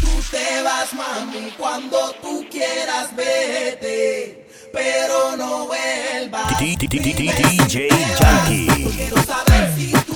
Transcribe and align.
tú 0.00 0.22
te 0.30 0.62
vas, 0.62 0.92
mami, 0.94 1.50
cuando 1.58 2.12
tú 2.22 2.46
quieras 2.50 3.14
vete, 3.16 4.46
pero 4.72 5.36
no 5.36 5.66
vuelvas. 5.66 6.58
DJ 6.58 7.88
Yankee. 8.20 8.90
Quiero 8.96 9.22
saber 9.22 9.74
si 9.76 9.92
tú 9.92 10.09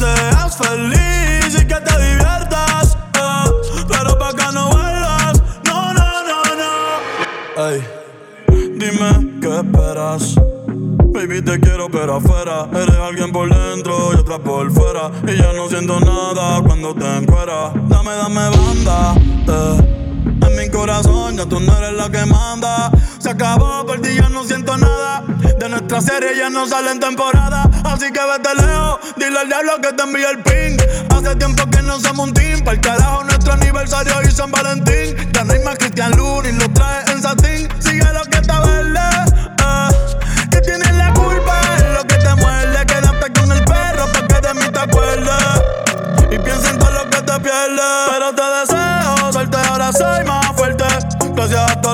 seas 0.00 0.56
feliz 0.56 1.54
y 1.60 1.66
que 1.66 1.74
te 1.74 1.94
diviertas. 2.02 2.96
eh. 3.14 3.84
Pero 3.88 4.18
pa' 4.18 4.32
que 4.34 4.52
no 4.54 4.70
vuelvas, 4.70 5.42
no, 5.66 5.92
no, 5.92 6.10
no, 6.28 6.38
no. 6.60 7.68
Ey, 7.68 7.82
dime 8.78 9.40
qué 9.42 9.56
esperas. 9.58 10.34
Baby, 11.12 11.42
te 11.42 11.58
quiero 11.58 11.90
pero 11.90 12.16
afuera 12.16 12.68
Eres 12.72 12.96
alguien 12.96 13.32
por 13.32 13.52
dentro 13.52 14.12
y 14.14 14.16
otra 14.16 14.38
por 14.38 14.70
fuera 14.70 15.10
Y 15.26 15.36
ya 15.36 15.52
no 15.52 15.68
siento 15.68 15.98
nada 15.98 16.62
cuando 16.62 16.94
te 16.94 17.04
encueras 17.04 17.72
Dame, 17.88 18.12
dame 18.12 18.48
banda 18.48 19.14
eh. 19.48 19.99
Mi 20.60 20.68
corazón 20.68 21.38
ya 21.38 21.46
tú 21.46 21.58
no 21.58 21.74
eres 21.78 21.94
la 21.94 22.10
que 22.10 22.22
manda. 22.26 22.90
Se 23.18 23.30
acabó, 23.30 23.86
ti 24.02 24.14
ya 24.14 24.28
no 24.28 24.44
siento 24.44 24.76
nada. 24.76 25.24
De 25.58 25.68
nuestra 25.70 26.02
serie 26.02 26.36
ya 26.36 26.50
no 26.50 26.66
sale 26.66 26.90
en 26.90 27.00
temporada 27.00 27.68
Así 27.84 28.12
que 28.12 28.20
vete 28.20 28.54
lejos, 28.54 28.98
dile 29.16 29.38
al 29.38 29.48
diablo 29.48 29.80
que 29.80 29.90
te 29.94 30.02
envíe 30.02 30.22
el 30.22 30.42
ping. 30.42 30.76
Hace 31.16 31.34
tiempo 31.36 31.64
que 31.70 31.80
no 31.80 31.98
somos 31.98 32.28
un 32.28 32.34
team 32.34 32.60
Para 32.60 32.72
el 32.72 32.80
carajo 32.82 33.24
nuestro 33.24 33.54
aniversario 33.54 34.12
y 34.22 34.30
San 34.30 34.50
Valentín. 34.50 35.16
Ya 35.32 35.44
no 35.44 35.54
hay 35.54 35.60
más 35.60 35.78
Cristian 35.78 36.10
Lunin, 36.12 36.58
lo 36.58 36.70
trae 36.74 37.10
en 37.10 37.22
satín. 37.22 37.66
Sigue 37.78 38.12
lo 38.12 38.22
que 38.24 38.36
está 38.36 38.60
verde 38.60 39.00
eh. 39.64 39.88
Que 40.50 40.60
tienes 40.60 40.94
la 40.94 41.14
culpa 41.14 41.58
lo 41.94 42.06
que 42.06 42.16
te 42.16 42.34
muerde. 42.34 42.84
Quédate 42.84 43.32
con 43.32 43.50
el 43.50 43.64
perro 43.64 44.12
pa' 44.12 44.26
que 44.28 44.46
de 44.46 44.54
mí 44.54 44.70
te 44.70 44.78
acuerdes. 44.78 45.62
Y 46.30 46.38
piensa 46.38 46.68
en 46.68 46.78
todo 46.78 46.90
lo 46.90 47.08
que 47.08 47.22
te 47.22 47.40
pierdes. 47.40 48.08
Pero 48.10 48.34
te 48.34 48.42
deseo 48.42 48.79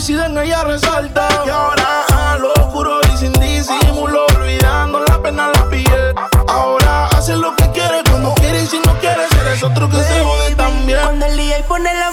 felicidad 0.00 0.30
en 0.30 0.38
ella 0.38 0.64
resalta. 0.64 1.28
Y 1.44 1.50
ahora 1.50 2.06
a 2.08 2.38
lo 2.38 2.54
oscuro 2.54 3.00
y 3.12 3.18
sin 3.18 3.32
disimulo. 3.34 4.24
Olvidando 4.34 5.00
la 5.00 5.20
pena 5.20 5.50
la 5.52 5.68
piel. 5.68 6.14
Ahora 6.48 7.06
hace 7.08 7.36
lo 7.36 7.54
que 7.54 7.70
quiere 7.72 8.02
cuando 8.08 8.32
quiere 8.36 8.62
y 8.62 8.66
si 8.66 8.78
no 8.78 8.94
quiere 8.98 9.28
ser 9.28 9.46
es 9.48 9.62
otro 9.62 9.90
que 9.90 10.02
se 10.02 10.20
jode 10.20 10.54
también. 10.54 11.00
Cuando 11.02 11.26
el 11.26 11.36
DJ 11.36 11.64
pone 11.68 11.92
la 11.92 12.10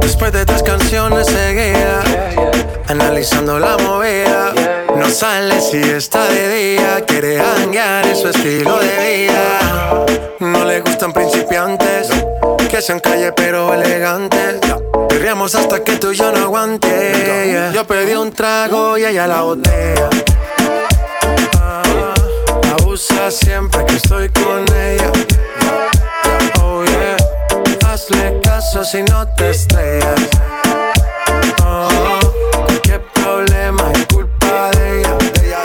Después 0.00 0.32
de 0.32 0.46
tres 0.46 0.62
canciones 0.62 1.26
seguidas, 1.26 2.02
analizando 2.88 3.58
la 3.58 3.76
movida, 3.76 4.54
no 4.96 5.10
sale 5.10 5.60
si 5.60 5.76
está 5.76 6.26
de 6.28 6.48
día, 6.48 7.04
quiere 7.06 7.38
hangar 7.40 8.06
en 8.06 8.16
su 8.16 8.28
estilo 8.28 8.78
de 8.78 9.26
vida. 9.26 10.06
No 10.38 10.64
le 10.64 10.80
gustan 10.80 11.12
principiantes, 11.12 12.08
que 12.70 12.80
sean 12.80 13.00
calle 13.00 13.32
pero 13.32 13.74
elegantes. 13.74 14.60
Perriamos 15.10 15.54
hasta 15.54 15.84
que 15.84 15.96
tú 15.96 16.12
y 16.12 16.16
yo 16.16 16.32
no 16.32 16.38
aguante. 16.38 17.70
Yo 17.74 17.86
pedí 17.86 18.14
un 18.14 18.32
trago 18.32 18.96
y 18.96 19.04
ella 19.04 19.26
la 19.26 19.42
botella. 19.42 20.08
Ah, 21.58 22.14
abusa 22.78 23.30
siempre 23.30 23.84
que 23.84 23.96
estoy 23.96 24.30
con 24.30 24.64
ella. 24.74 25.12
Oh. 26.62 27.09
Hazle 28.00 28.40
caso 28.40 28.82
si 28.82 29.02
no 29.02 29.28
te 29.36 29.50
estrellas. 29.50 30.20
Oh, 31.62 32.18
cualquier 32.64 33.02
problema 33.12 33.92
es 33.92 34.06
culpa 34.06 34.70
de 34.70 35.00
ella. 35.00 35.18
De 35.18 35.46
ella, 35.46 35.58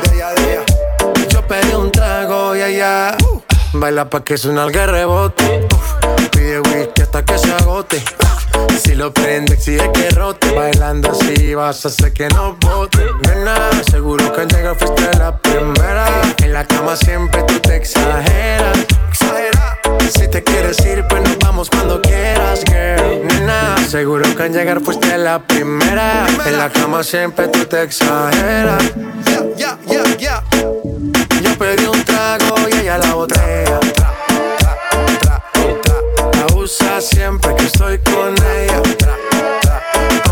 de 0.00 0.16
ella, 0.16 0.30
de 0.32 0.52
ella, 0.52 1.28
Yo 1.28 1.46
pedí 1.46 1.74
un 1.74 1.92
trago 1.92 2.56
y 2.56 2.62
allá. 2.62 3.16
Uh, 3.28 3.42
baila 3.78 4.08
pa' 4.08 4.24
que 4.24 4.38
suena 4.38 4.64
el 4.64 4.72
rebote. 4.72 5.44
Uh, 5.44 6.30
pide 6.30 6.60
whisky 6.60 7.02
hasta 7.02 7.22
que 7.22 7.36
se 7.36 7.52
agote. 7.52 8.02
Uh, 8.56 8.72
si 8.82 8.94
lo 8.94 9.12
prende, 9.12 9.52
exige 9.52 9.92
que 9.92 10.10
rote. 10.10 10.50
Bailando 10.50 11.10
así 11.10 11.54
vas 11.54 11.84
a 11.84 11.88
hacer 11.88 12.14
que 12.14 12.28
no 12.30 12.56
bote. 12.58 13.04
Nena, 13.26 13.70
seguro 13.90 14.32
que 14.32 14.40
al 14.40 14.48
llegar 14.48 14.76
fuiste 14.78 15.10
la 15.18 15.36
primera. 15.36 16.06
En 16.38 16.54
la 16.54 16.64
cama 16.66 16.96
siempre 16.96 17.42
tú 17.42 17.60
te 17.60 17.76
exageras 17.76 18.78
si 20.10 20.28
te 20.28 20.42
quieres 20.42 20.78
ir, 20.84 21.04
pues 21.08 21.22
nos 21.22 21.38
vamos 21.38 21.70
cuando 21.70 22.00
quieras, 22.00 22.62
girl. 22.66 23.26
Nena, 23.26 23.76
seguro 23.88 24.24
que 24.36 24.42
al 24.42 24.52
llegar 24.52 24.80
fuiste 24.80 25.16
la 25.18 25.38
primera. 25.38 26.26
En 26.46 26.58
la 26.58 26.70
cama 26.70 27.02
siempre 27.02 27.48
tú 27.48 27.64
te 27.64 27.82
exageras. 27.82 28.82
Yeah, 29.56 29.78
yeah, 29.86 30.16
yeah, 30.16 30.42
Yo 31.42 31.58
pedí 31.58 31.86
un 31.86 32.04
trago 32.04 32.56
y 32.70 32.80
ella 32.80 32.98
la 32.98 33.14
botella. 33.14 33.80
La 36.32 36.54
usa 36.54 37.00
siempre 37.00 37.54
que 37.56 37.64
estoy 37.64 37.98
con 37.98 38.34
ella. 38.34 38.82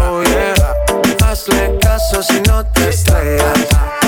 Oh 0.00 0.22
yeah. 0.22 1.26
Hazle 1.26 1.78
caso 1.80 2.22
si 2.22 2.40
no 2.42 2.64
te 2.66 2.88
estrellas 2.88 4.01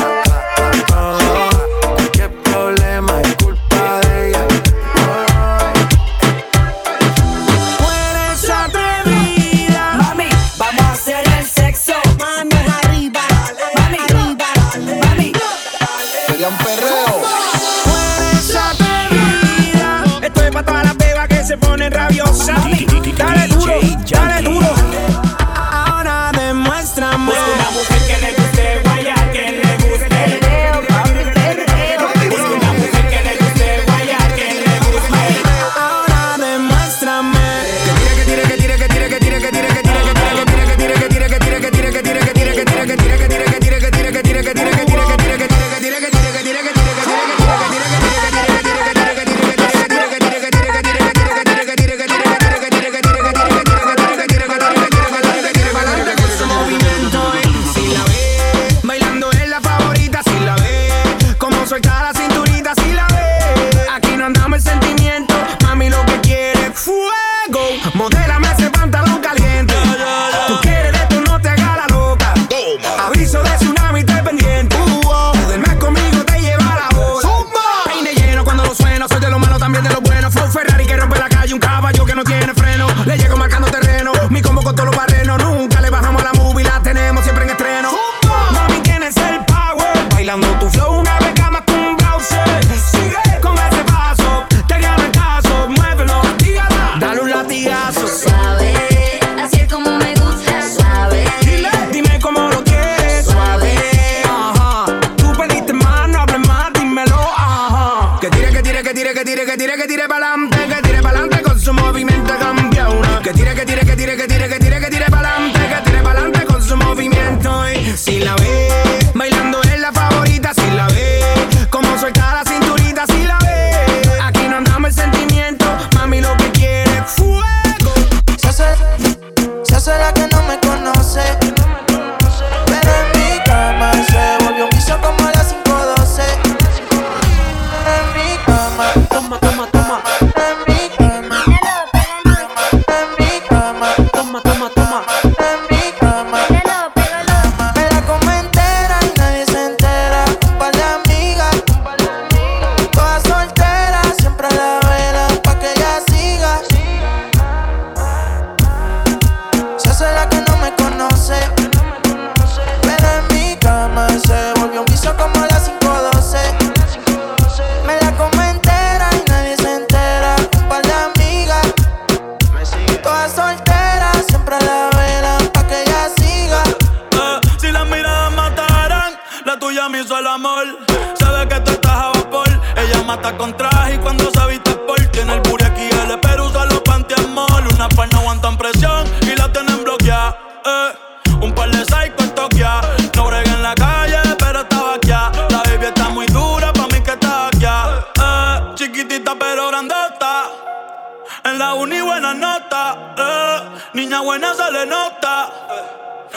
கதிர 108.86 109.08
கதிர 109.12 109.40
கதிர 109.44 109.72
கதிர 109.76 110.02
பலம் 110.06 110.44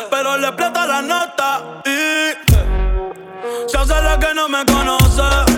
Pero 0.10 0.38
le 0.38 0.52
plata 0.54 0.86
la 0.86 1.02
nota 1.02 1.82
y 1.86 2.32
se 3.68 3.78
hace 3.78 4.02
la 4.02 4.18
que 4.18 4.34
no 4.34 4.48
me 4.48 4.66
conoce. 4.66 5.57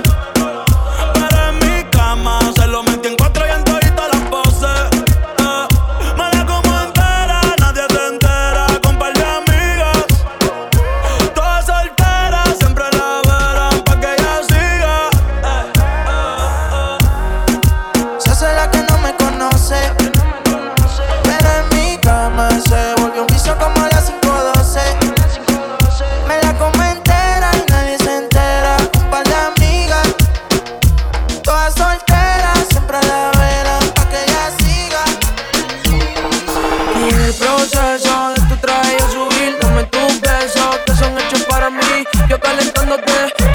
yo 42.30 42.40
calentándote. 42.40 43.49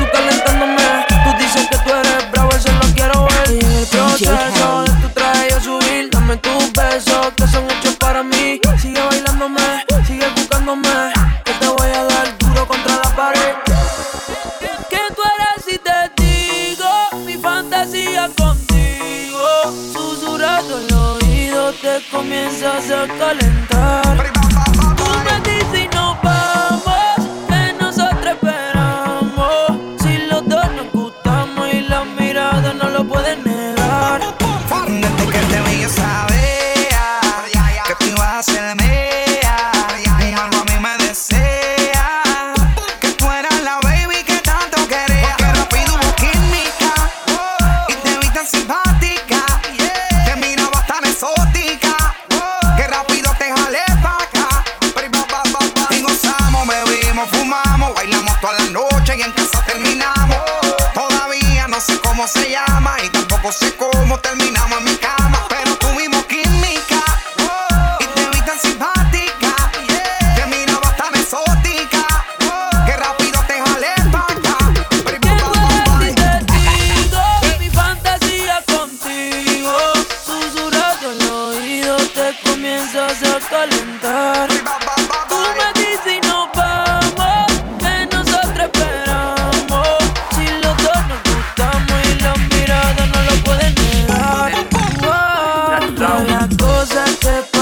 Había 96.17 96.49
cosas 96.57 97.11
que 97.17 97.54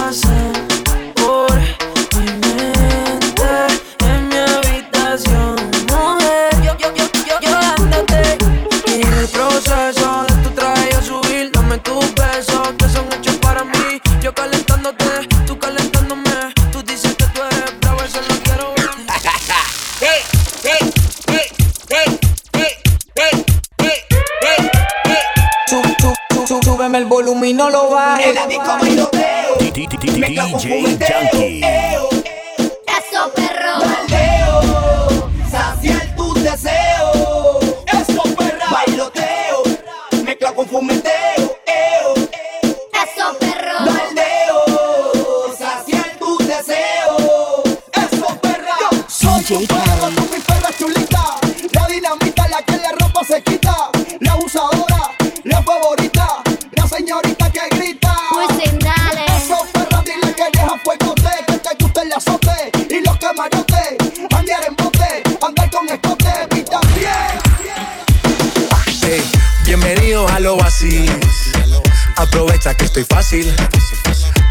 estoy 72.92 73.04
fácil. 73.04 73.54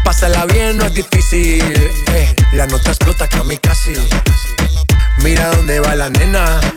Pásala 0.04 0.44
bien, 0.46 0.76
no 0.76 0.84
es 0.86 0.94
difícil. 0.94 1.62
Eh, 2.12 2.34
la 2.54 2.66
nota 2.66 2.90
explota 2.90 3.28
casi. 3.28 3.92
Mira 5.18 5.46
dónde 5.50 5.78
va 5.78 5.94
la 5.94 6.10
nena. 6.10 6.60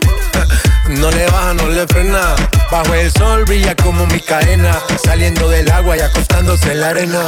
No 0.88 1.10
le 1.10 1.26
baja, 1.26 1.52
no 1.54 1.66
le 1.66 1.84
frena. 1.88 2.36
Bajo 2.70 2.94
el 2.94 3.10
sol 3.10 3.44
brilla 3.44 3.74
como 3.74 4.06
mi 4.06 4.20
cadena. 4.20 4.78
Saliendo 5.04 5.48
del 5.48 5.68
agua 5.68 5.96
y 5.96 6.00
acostándose 6.00 6.70
en 6.70 6.80
la 6.80 6.90
arena. 6.90 7.22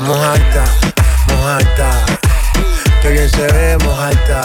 Mojata, 0.00 0.64
mojata. 1.26 1.90
que 3.02 3.08
bien 3.08 3.28
se 3.28 3.48
ve, 3.48 3.76
mojata. 3.78 4.44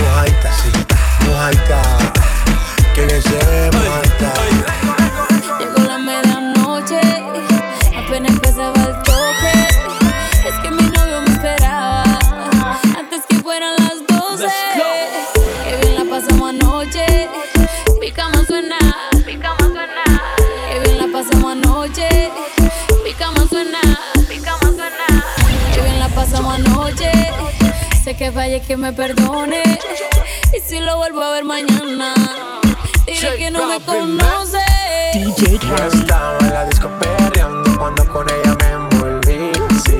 Mojata, 0.00 0.50
sí, 0.62 1.26
mojata. 1.26 2.01
calle 28.52 28.66
que 28.66 28.76
me 28.76 28.92
perdone. 28.92 29.62
Y 30.54 30.60
si 30.60 30.80
lo 30.80 30.98
vuelvo 30.98 31.22
a 31.22 31.32
ver 31.32 31.44
mañana, 31.44 32.14
diré 33.06 33.36
que 33.36 33.50
no 33.50 33.66
me 33.66 33.80
conoce. 33.80 34.58
DJ 35.14 35.58
Yo 35.58 35.76
estaba 35.86 36.38
en 36.40 36.52
la 36.52 36.64
disco 36.66 36.90
perreando 37.00 37.78
cuando 37.78 38.06
con 38.08 38.26
ella 38.28 38.56
me 38.60 38.70
envolví. 38.72 39.52
Sí, 39.84 39.96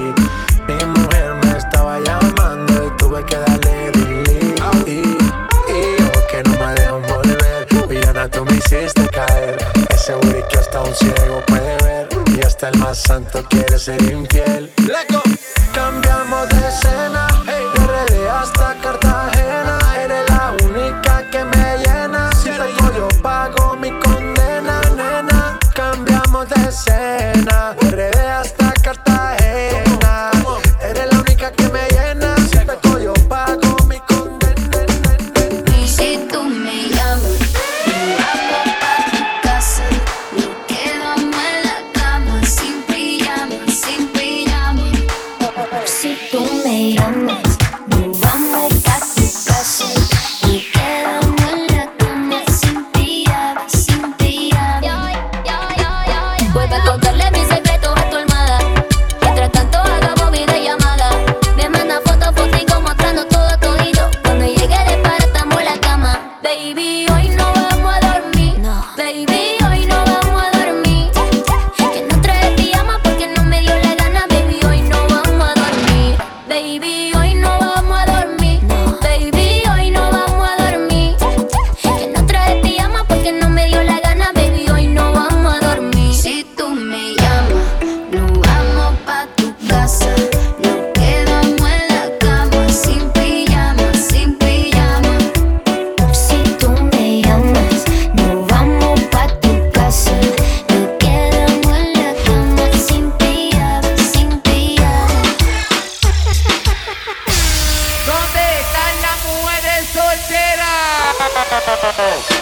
mi 0.69 0.85
mujer 0.85 1.35
me 1.43 1.57
estaba 1.57 2.01
llamando 2.01 2.87
y 2.87 2.97
tuve 2.99 3.25
que 3.25 3.37
darle 3.37 3.91
delete. 3.93 4.55
Y, 4.87 5.01
y 5.73 5.97
yo 5.99 6.27
que 6.31 6.43
no 6.43 6.67
me 6.67 6.75
dejan 6.75 7.03
volver. 7.03 7.89
Villana, 7.89 8.29
tú 8.29 8.45
me 8.45 8.53
hiciste 8.57 9.09
caer. 9.09 9.57
Ese 9.91 10.15
booty 10.15 10.43
que 10.51 10.59
hasta 10.59 10.83
un 10.83 10.95
ciego 10.95 11.43
puede 11.47 11.77
ver. 11.85 12.09
Y 12.37 12.45
hasta 12.45 12.69
el 12.69 12.79
más 12.79 12.99
santo 12.99 13.43
quiere 13.49 13.79
ser 13.79 14.03
infiel. 14.03 14.71
Cambiamos 15.73 16.49
de 16.51 16.69
escena. 16.69 17.32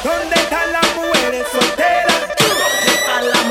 ¿Dónde 0.02 0.34
están 0.36 0.72
las 0.72 0.96
mujeres 0.96 1.46
solteras? 1.52 2.20
¿Dónde 2.38 2.92
están 2.94 3.28
las 3.28 3.44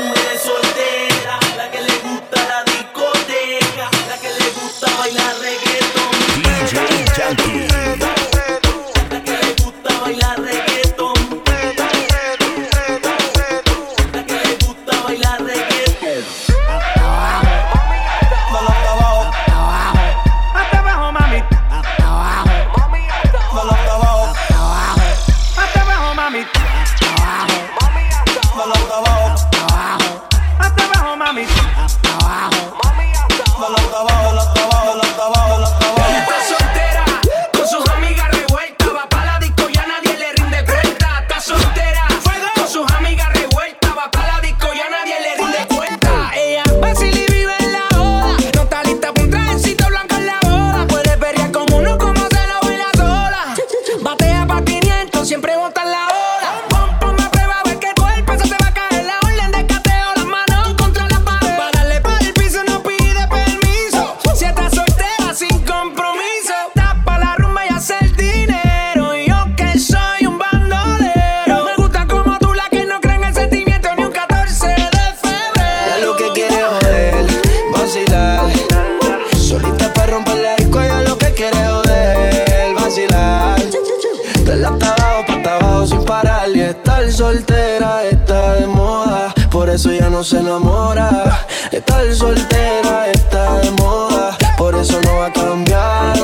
ya 90.00 90.08
no 90.08 90.24
se 90.24 90.38
enamora. 90.38 91.46
Estar 91.70 92.14
soltera 92.14 93.10
está 93.12 93.58
de 93.60 93.70
moda, 93.72 94.36
por 94.56 94.74
eso 94.74 94.98
no 95.02 95.16
va 95.16 95.26
a 95.26 95.32
cambiar. 95.32 96.16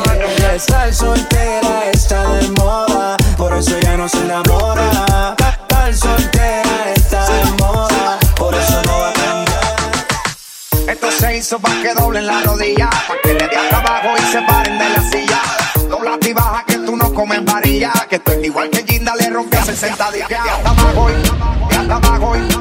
Estar 0.55 0.95
soltera 0.95 1.91
está 1.93 2.23
de 2.37 2.49
moda, 2.53 3.17
por 3.37 3.53
eso 3.53 3.79
ya 3.81 3.97
no 3.97 4.09
se 4.09 4.19
enamora. 4.19 5.35
Estar 5.39 5.95
soltera 5.95 6.93
está 6.95 7.29
de 7.29 7.45
moda, 7.63 8.19
por 8.37 8.55
eso 8.55 8.83
no 8.87 8.99
va 8.99 9.09
a 9.11 9.13
cambiar. 9.13 10.89
Esto 10.89 11.11
se 11.11 11.37
hizo 11.37 11.59
para 11.59 11.83
que 11.83 11.95
doblen 11.95 12.27
la 12.27 12.41
rodilla, 12.43 12.89
para 13.07 13.21
que 13.23 13.35
le 13.35 13.47
dé 13.47 13.57
hasta 13.57 13.77
abajo 13.77 14.09
y 14.19 14.33
se 14.33 14.41
paren 14.43 14.79
de 14.79 14.89
la 14.89 15.03
silla. 15.11 15.41
Dobla 15.89 16.19
y 16.21 16.33
baja 16.33 16.65
que 16.67 16.79
tú 16.79 16.97
no 16.97 17.13
comes 17.13 17.45
varilla, 17.45 17.93
que 18.09 18.17
estoy 18.17 18.47
igual 18.47 18.71
que 18.71 18.85
Ginda 18.85 19.15
le 19.17 19.29
rompe 19.31 19.59
a 19.59 19.65
60 19.65 20.11
días. 20.13 20.31
hasta 20.31 20.71
abajo, 20.71 21.09
hasta 21.71 21.95
abajo 21.95 22.56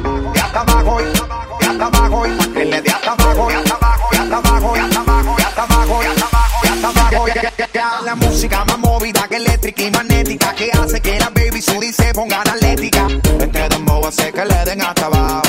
hasta 0.57 0.71
abajo, 0.71 0.97
y 1.01 1.65
hasta 1.65 1.85
abajo, 1.85 2.23
que 2.53 2.65
le 2.65 2.81
dé 2.81 2.89
hasta 2.89 3.11
abajo, 3.11 3.51
y 3.51 3.53
hasta 3.53 3.75
abajo, 3.75 4.09
y 4.11 4.15
hasta 4.15 4.37
abajo, 4.37 4.75
y 4.75 4.79
hasta 4.79 4.99
abajo, 5.01 5.35
y 5.37 5.41
hasta 5.41 5.61
abajo, 5.63 6.03
y 6.03 6.05
hasta 6.05 6.87
abajo, 6.87 7.27
y 7.27 7.45
hasta 7.45 7.63
abajo. 7.63 8.05
La 8.05 8.15
música 8.15 8.65
más 8.65 8.77
movida 8.79 9.27
que 9.27 9.35
eléctrica 9.35 9.83
y 9.83 9.91
magnética 9.91 10.55
que 10.55 10.71
hace 10.71 11.01
que 11.01 11.19
la 11.19 11.29
baby 11.29 11.61
Sudi 11.61 11.91
se 11.91 12.13
ponga 12.13 12.41
analética. 12.41 13.07
Entre 13.39 13.69
dos 13.69 14.07
hace 14.07 14.31
que 14.31 14.45
le 14.45 14.65
den 14.65 14.81
hasta 14.81 15.07
abajo. 15.07 15.41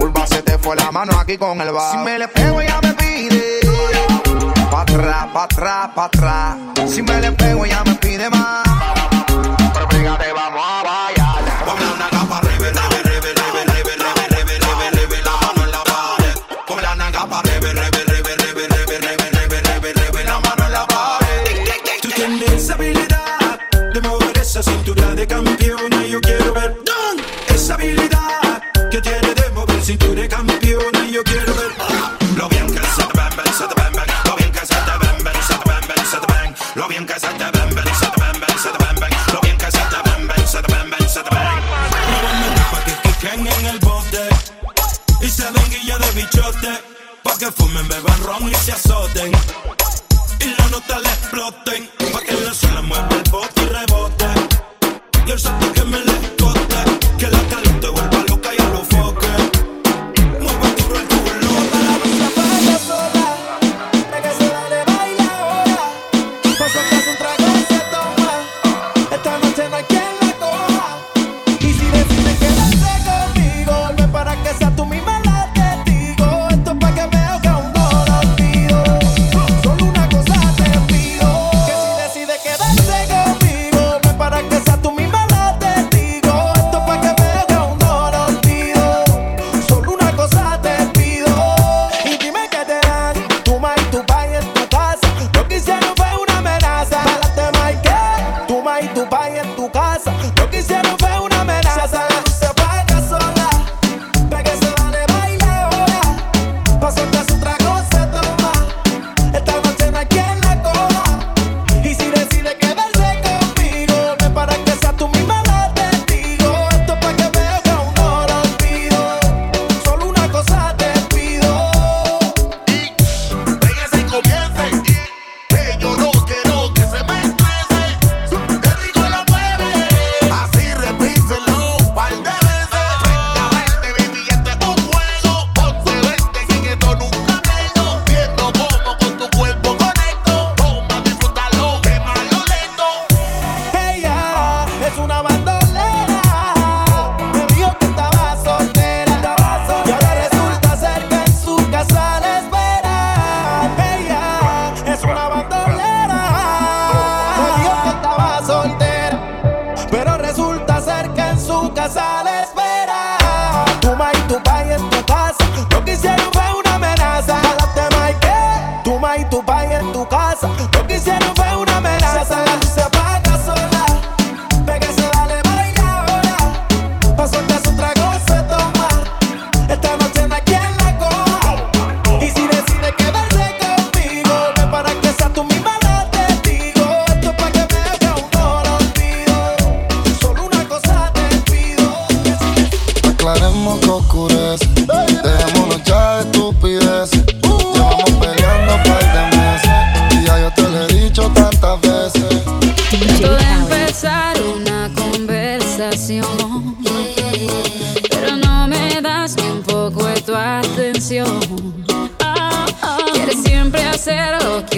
Urba 0.00 0.26
se 0.26 0.42
te 0.42 0.56
fue 0.58 0.76
la 0.76 0.90
mano 0.90 1.12
aquí 1.18 1.36
con 1.36 1.60
el 1.60 1.70
bar. 1.70 1.92
Si 1.92 1.98
me 1.98 2.18
le 2.18 2.28
pego 2.28 2.62
ya 2.62 2.80
me 2.80 2.94
pide. 2.94 3.60
Pa' 4.70 4.82
atrás, 4.82 5.26
pa' 5.32 5.44
atrás, 5.44 5.90
pa' 5.94 6.04
atrás. 6.06 6.56
Si 6.88 7.02
me 7.02 7.20
le 7.20 7.32
pego 7.32 7.66
ya 7.66 7.84
me 7.84 7.94
pide 7.96 8.30
más. 8.30 8.63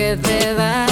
que 0.07 0.17
te 0.19 0.55
da 0.55 0.86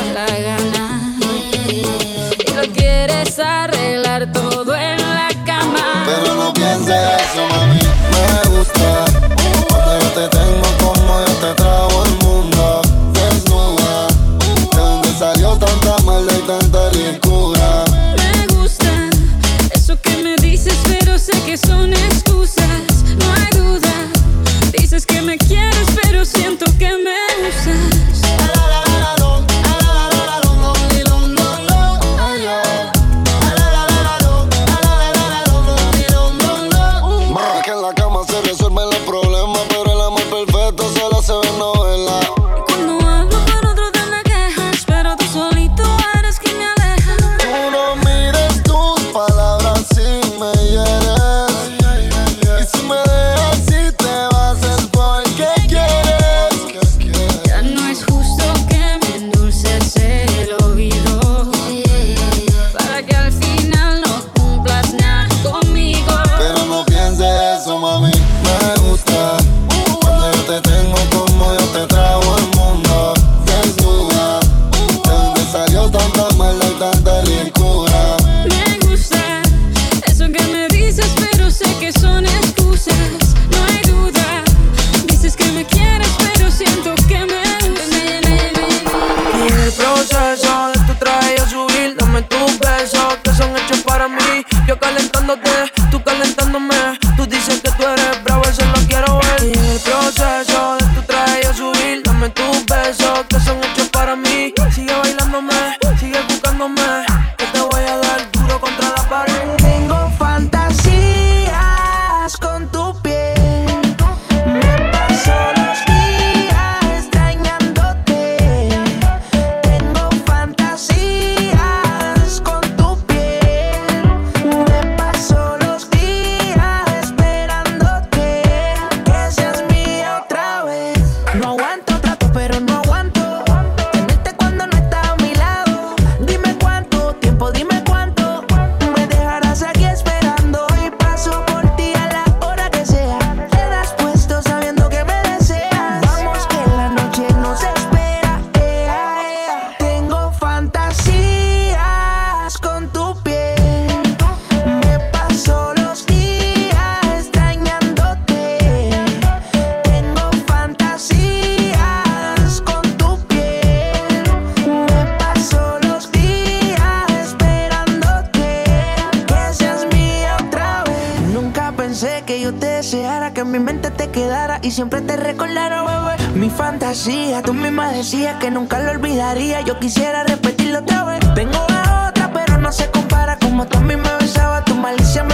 decía 178.04 178.38
que 178.38 178.50
nunca 178.50 178.80
lo 178.80 178.90
olvidaría. 178.90 179.62
Yo 179.62 179.80
quisiera 179.80 180.24
repetirlo 180.24 180.80
otra 180.80 181.04
vez. 181.04 181.20
Tengo 181.34 181.56
a 181.70 182.08
otra, 182.08 182.30
pero 182.34 182.58
no 182.58 182.70
se 182.70 182.90
compara. 182.90 183.38
Como 183.38 183.66
tú 183.66 183.78
a 183.78 183.80
mí 183.80 183.96
me 183.96 184.14
besaba, 184.20 184.62
tu 184.62 184.74
malicia 184.74 185.24
me 185.24 185.33